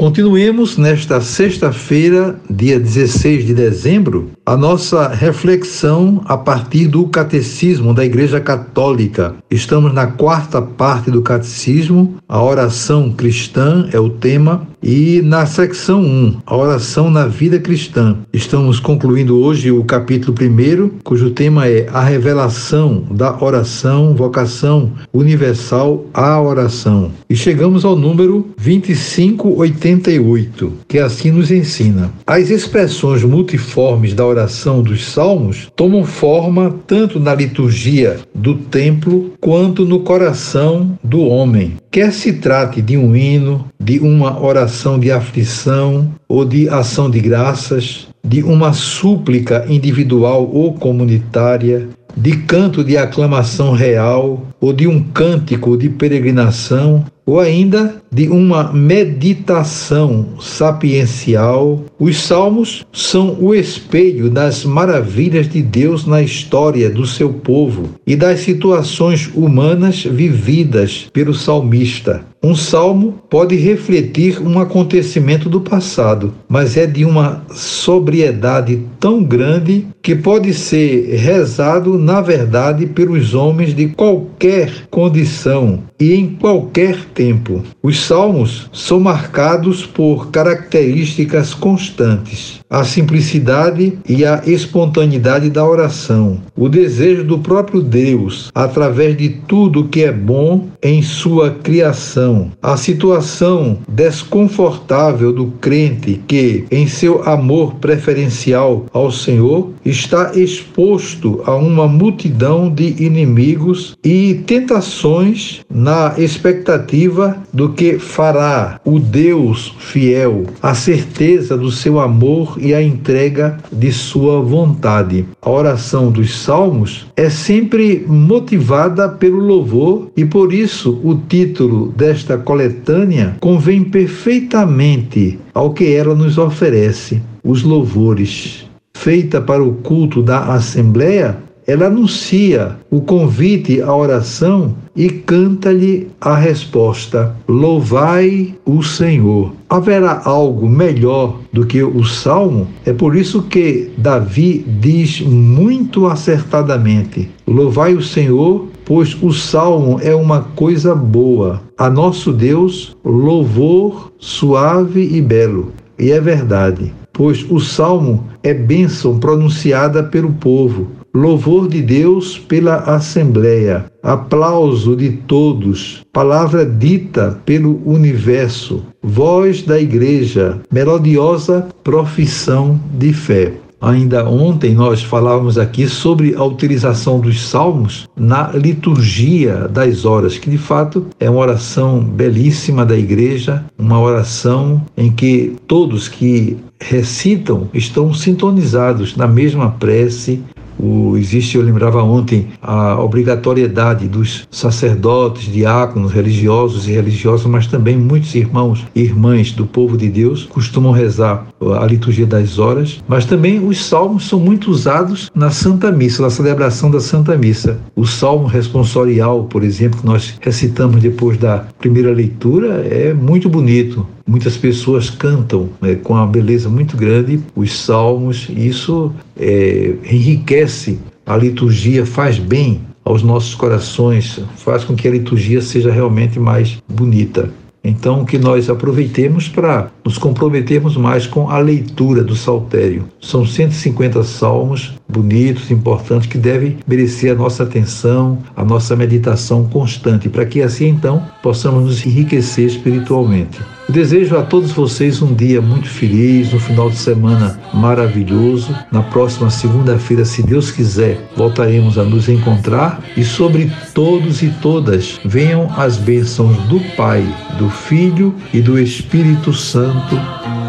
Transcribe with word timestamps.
Continuemos 0.00 0.78
nesta 0.78 1.20
sexta-feira, 1.20 2.40
dia 2.48 2.80
16 2.80 3.44
de 3.44 3.52
dezembro, 3.52 4.30
a 4.46 4.56
nossa 4.56 5.08
reflexão 5.08 6.22
a 6.24 6.38
partir 6.38 6.88
do 6.88 7.06
Catecismo 7.08 7.92
da 7.92 8.02
Igreja 8.02 8.40
Católica. 8.40 9.34
Estamos 9.50 9.92
na 9.92 10.06
quarta 10.06 10.62
parte 10.62 11.10
do 11.10 11.20
Catecismo, 11.20 12.16
a 12.26 12.42
oração 12.42 13.12
cristã 13.12 13.90
é 13.92 14.00
o 14.00 14.08
tema, 14.08 14.66
e 14.82 15.22
na 15.22 15.46
secção 15.46 16.02
1, 16.02 16.38
a 16.46 16.56
oração 16.56 17.10
na 17.10 17.26
vida 17.26 17.58
cristã. 17.58 18.16
Estamos 18.32 18.80
concluindo 18.80 19.38
hoje 19.40 19.70
o 19.70 19.84
capítulo 19.84 20.34
1, 20.40 20.88
cujo 21.04 21.28
tema 21.30 21.68
é 21.68 21.86
a 21.92 22.02
revelação 22.02 23.04
da 23.10 23.36
oração, 23.42 24.14
vocação 24.14 24.92
universal 25.12 26.06
à 26.14 26.40
oração. 26.40 27.10
E 27.28 27.36
chegamos 27.36 27.84
ao 27.84 27.94
número 27.94 28.48
2588, 28.58 30.72
que 30.88 30.98
assim 30.98 31.30
nos 31.30 31.50
ensina. 31.50 32.10
As 32.26 32.48
expressões 32.50 33.22
multiformes 33.22 34.14
da 34.14 34.24
oração 34.24 34.82
dos 34.82 35.04
salmos 35.04 35.68
tomam 35.76 36.04
forma 36.04 36.74
tanto 36.86 37.20
na 37.20 37.34
liturgia 37.34 38.16
do 38.34 38.54
templo 38.54 39.32
quanto 39.40 39.84
no 39.84 40.00
coração 40.00 40.98
do 41.02 41.20
homem. 41.20 41.74
Quer 41.90 42.12
se 42.12 42.34
trate 42.34 42.80
de 42.80 42.96
um 42.96 43.16
hino, 43.16 43.66
de 43.80 43.98
uma 43.98 44.40
oração 44.40 44.69
de 44.98 45.10
aflição 45.10 46.10
ou 46.28 46.44
de 46.44 46.68
ação 46.68 47.10
de 47.10 47.20
graças, 47.20 48.08
de 48.24 48.42
uma 48.42 48.72
súplica 48.72 49.64
individual 49.68 50.48
ou 50.52 50.74
comunitária, 50.74 51.88
de 52.16 52.36
canto 52.38 52.84
de 52.84 52.96
aclamação 52.96 53.72
real 53.72 54.46
ou 54.60 54.72
de 54.72 54.86
um 54.86 55.02
cântico 55.02 55.76
de 55.76 55.88
peregrinação, 55.88 57.04
ou 57.24 57.38
ainda 57.38 58.02
de 58.10 58.28
uma 58.28 58.72
meditação 58.72 60.26
sapiencial, 60.40 61.84
os 61.98 62.16
salmos 62.18 62.84
são 62.92 63.36
o 63.40 63.54
espelho 63.54 64.28
das 64.28 64.64
maravilhas 64.64 65.48
de 65.48 65.62
Deus 65.62 66.06
na 66.06 66.20
história 66.22 66.90
do 66.90 67.06
seu 67.06 67.32
povo 67.32 67.90
e 68.06 68.16
das 68.16 68.40
situações 68.40 69.30
humanas 69.34 70.02
vividas 70.02 71.08
pelo 71.12 71.34
salmista. 71.34 72.24
Um 72.42 72.54
salmo 72.54 73.20
pode 73.28 73.54
refletir 73.54 74.40
um 74.40 74.58
acontecimento 74.58 75.46
do 75.46 75.60
passado, 75.60 76.32
mas 76.48 76.74
é 76.74 76.86
de 76.86 77.04
uma 77.04 77.44
sobriedade 77.52 78.80
tão 78.98 79.22
grande 79.22 79.86
que 80.00 80.16
pode 80.16 80.54
ser 80.54 81.16
rezado, 81.16 81.98
na 81.98 82.22
verdade, 82.22 82.86
pelos 82.86 83.34
homens 83.34 83.74
de 83.74 83.88
qualquer 83.88 84.72
condição 84.90 85.80
e 86.00 86.14
em 86.14 86.30
qualquer 86.30 86.96
tempo. 87.14 87.62
Os 87.82 88.00
salmos 88.00 88.68
são 88.72 89.00
marcados 89.00 89.84
por 89.84 90.30
características 90.30 91.54
constantes: 91.54 92.59
a 92.70 92.84
simplicidade 92.84 93.98
e 94.08 94.24
a 94.24 94.42
espontaneidade 94.46 95.50
da 95.50 95.66
oração, 95.66 96.40
o 96.56 96.68
desejo 96.68 97.24
do 97.24 97.40
próprio 97.40 97.82
Deus 97.82 98.48
através 98.54 99.16
de 99.16 99.28
tudo 99.28 99.88
que 99.88 100.04
é 100.04 100.12
bom 100.12 100.68
em 100.80 101.02
sua 101.02 101.50
criação, 101.50 102.52
a 102.62 102.76
situação 102.76 103.78
desconfortável 103.88 105.32
do 105.32 105.46
crente 105.60 106.20
que, 106.28 106.64
em 106.70 106.86
seu 106.86 107.28
amor 107.28 107.74
preferencial 107.74 108.86
ao 108.92 109.10
Senhor, 109.10 109.72
está 109.84 110.32
exposto 110.34 111.42
a 111.44 111.56
uma 111.56 111.88
multidão 111.88 112.70
de 112.70 113.02
inimigos 113.02 113.96
e 114.04 114.34
tentações 114.46 115.60
na 115.68 116.14
expectativa 116.18 117.36
do 117.52 117.70
que 117.70 117.98
fará 117.98 118.80
o 118.84 119.00
Deus 119.00 119.74
fiel, 119.78 120.44
a 120.62 120.74
certeza 120.74 121.56
do 121.56 121.72
seu 121.72 121.98
amor 121.98 122.59
e 122.60 122.74
a 122.74 122.82
entrega 122.82 123.58
de 123.72 123.92
sua 123.92 124.40
vontade. 124.40 125.24
A 125.40 125.50
oração 125.50 126.10
dos 126.10 126.38
salmos 126.38 127.06
é 127.16 127.28
sempre 127.30 128.04
motivada 128.06 129.08
pelo 129.08 129.38
louvor 129.38 130.10
e 130.16 130.24
por 130.24 130.52
isso 130.52 131.00
o 131.02 131.16
título 131.16 131.88
desta 131.96 132.36
coletânea 132.38 133.36
convém 133.40 133.82
perfeitamente 133.82 135.38
ao 135.54 135.72
que 135.72 135.94
ela 135.94 136.14
nos 136.14 136.38
oferece, 136.38 137.22
os 137.42 137.62
louvores. 137.62 138.68
Feita 138.96 139.40
para 139.40 139.62
o 139.62 139.74
culto 139.74 140.22
da 140.22 140.52
Assembleia, 140.52 141.38
ela 141.70 141.86
anuncia 141.86 142.76
o 142.90 143.00
convite 143.00 143.80
à 143.80 143.94
oração 143.94 144.74
e 144.96 145.08
canta-lhe 145.08 146.08
a 146.20 146.34
resposta: 146.34 147.32
Louvai 147.48 148.56
o 148.66 148.82
Senhor. 148.82 149.52
Haverá 149.68 150.20
algo 150.24 150.68
melhor 150.68 151.38
do 151.52 151.64
que 151.64 151.80
o 151.80 152.02
salmo? 152.04 152.66
É 152.84 152.92
por 152.92 153.14
isso 153.14 153.42
que 153.42 153.88
Davi 153.96 154.66
diz 154.80 155.20
muito 155.20 156.08
acertadamente: 156.08 157.30
Louvai 157.46 157.94
o 157.94 158.02
Senhor, 158.02 158.66
pois 158.84 159.16
o 159.22 159.32
salmo 159.32 160.00
é 160.02 160.12
uma 160.12 160.40
coisa 160.56 160.92
boa. 160.92 161.62
A 161.78 161.88
nosso 161.88 162.32
Deus, 162.32 162.96
louvor 163.04 164.10
suave 164.18 165.08
e 165.16 165.22
belo. 165.22 165.72
E 165.96 166.10
é 166.10 166.20
verdade, 166.20 166.92
pois 167.12 167.48
o 167.48 167.60
salmo 167.60 168.24
é 168.42 168.52
bênção 168.52 169.20
pronunciada 169.20 170.02
pelo 170.02 170.32
povo 170.32 170.98
louvor 171.12 171.68
de 171.68 171.82
Deus 171.82 172.38
pela 172.38 172.76
Assembleia, 172.76 173.86
aplauso 174.02 174.94
de 174.96 175.10
todos, 175.10 176.04
palavra 176.12 176.64
dita 176.64 177.38
pelo 177.44 177.80
universo, 177.84 178.84
voz 179.02 179.62
da 179.62 179.80
Igreja, 179.80 180.60
melodiosa 180.70 181.66
profissão 181.82 182.80
de 182.98 183.12
fé. 183.12 183.52
Ainda 183.80 184.28
ontem 184.28 184.74
nós 184.74 185.02
falávamos 185.02 185.56
aqui 185.56 185.88
sobre 185.88 186.34
a 186.34 186.44
utilização 186.44 187.18
dos 187.18 187.40
salmos 187.48 188.06
na 188.14 188.50
liturgia 188.50 189.66
das 189.68 190.04
horas, 190.04 190.36
que 190.36 190.50
de 190.50 190.58
fato 190.58 191.06
é 191.18 191.30
uma 191.30 191.40
oração 191.40 191.98
belíssima 191.98 192.84
da 192.84 192.94
igreja, 192.94 193.64
uma 193.78 193.98
oração 193.98 194.82
em 194.98 195.10
que 195.10 195.56
todos 195.66 196.08
que 196.08 196.58
recitam 196.78 197.70
estão 197.72 198.12
sintonizados 198.12 199.16
na 199.16 199.26
mesma 199.26 199.70
prece, 199.70 200.42
o, 200.82 201.16
existe, 201.16 201.56
eu 201.56 201.62
lembrava 201.62 202.02
ontem, 202.02 202.48
a 202.62 203.00
obrigatoriedade 203.00 204.08
dos 204.08 204.48
sacerdotes, 204.50 205.52
diáconos, 205.52 206.12
religiosos 206.12 206.88
e 206.88 206.92
religiosas, 206.92 207.46
mas 207.46 207.66
também 207.66 207.96
muitos 207.96 208.34
irmãos 208.34 208.86
e 208.94 209.02
irmãs 209.02 209.52
do 209.52 209.66
povo 209.66 209.96
de 209.96 210.08
Deus 210.08 210.44
costumam 210.44 210.92
rezar 210.92 211.46
a 211.78 211.86
liturgia 211.86 212.26
das 212.26 212.58
horas, 212.58 213.02
mas 213.06 213.24
também 213.24 213.64
os 213.64 213.84
salmos 213.84 214.28
são 214.28 214.40
muito 214.40 214.70
usados 214.70 215.30
na 215.34 215.50
Santa 215.50 215.92
Missa, 215.92 216.22
na 216.22 216.30
celebração 216.30 216.90
da 216.90 217.00
Santa 217.00 217.36
Missa. 217.36 217.78
O 217.94 218.06
salmo 218.06 218.46
responsorial, 218.46 219.44
por 219.44 219.62
exemplo, 219.62 220.00
que 220.00 220.06
nós 220.06 220.38
recitamos 220.40 221.00
depois 221.02 221.36
da 221.36 221.64
primeira 221.78 222.12
leitura, 222.12 222.86
é 222.88 223.12
muito 223.12 223.48
bonito. 223.48 224.06
Muitas 224.30 224.56
pessoas 224.56 225.10
cantam 225.10 225.70
né, 225.80 225.96
com 225.96 226.12
uma 226.12 226.24
beleza 226.24 226.68
muito 226.68 226.96
grande 226.96 227.40
os 227.56 227.76
salmos, 227.76 228.46
e 228.48 228.68
isso 228.68 229.12
é, 229.36 229.96
enriquece 230.04 231.00
a 231.26 231.36
liturgia, 231.36 232.06
faz 232.06 232.38
bem 232.38 232.80
aos 233.04 233.24
nossos 233.24 233.56
corações, 233.56 234.38
faz 234.56 234.84
com 234.84 234.94
que 234.94 235.08
a 235.08 235.10
liturgia 235.10 235.60
seja 235.60 235.90
realmente 235.90 236.38
mais 236.38 236.78
bonita. 236.88 237.50
Então, 237.82 238.24
que 238.24 238.38
nós 238.38 238.70
aproveitemos 238.70 239.48
para 239.48 239.90
nos 240.04 240.16
comprometermos 240.16 240.96
mais 240.96 241.26
com 241.26 241.50
a 241.50 241.58
leitura 241.58 242.22
do 242.22 242.36
saltério. 242.36 243.06
São 243.20 243.44
150 243.44 244.22
salmos 244.22 244.94
bonitos, 245.08 245.72
importantes, 245.72 246.28
que 246.28 246.38
devem 246.38 246.76
merecer 246.86 247.32
a 247.32 247.34
nossa 247.34 247.64
atenção, 247.64 248.38
a 248.54 248.64
nossa 248.64 248.94
meditação 248.94 249.66
constante, 249.66 250.28
para 250.28 250.46
que 250.46 250.62
assim 250.62 250.86
então 250.86 251.26
possamos 251.42 251.84
nos 251.84 252.06
enriquecer 252.06 252.66
espiritualmente. 252.66 253.58
Desejo 253.90 254.36
a 254.36 254.42
todos 254.42 254.70
vocês 254.70 255.20
um 255.20 255.34
dia 255.34 255.60
muito 255.60 255.88
feliz, 255.88 256.52
um 256.54 256.60
final 256.60 256.88
de 256.88 256.96
semana 256.96 257.58
maravilhoso. 257.74 258.74
Na 258.90 259.02
próxima 259.02 259.50
segunda-feira, 259.50 260.24
se 260.24 260.42
Deus 260.42 260.70
quiser, 260.70 261.18
voltaremos 261.36 261.98
a 261.98 262.04
nos 262.04 262.28
encontrar 262.28 263.02
e 263.16 263.24
sobre 263.24 263.70
todos 263.92 264.42
e 264.42 264.48
todas 264.62 265.20
venham 265.24 265.68
as 265.76 265.96
bênçãos 265.96 266.56
do 266.68 266.80
Pai, 266.96 267.24
do 267.58 267.68
Filho 267.68 268.34
e 268.52 268.60
do 268.60 268.78
Espírito 268.78 269.52
Santo. 269.52 270.16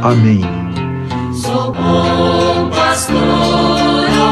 Amém. 0.01 0.41
Sou 1.33 1.73
bom 1.73 2.69
pastor, 2.69 3.17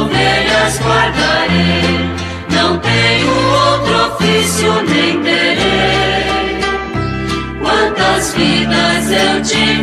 ovelhas 0.02 0.80
guardarei. 0.80 2.10
não 2.52 2.78
tenho 2.80 3.30
outro 3.30 4.16
ofício 4.16 4.74
nem 4.84 5.22
terei. 5.22 5.99
Quantas 9.40 9.54
vidas 9.54 9.70
eu 9.70 9.76
tiver 9.76 9.79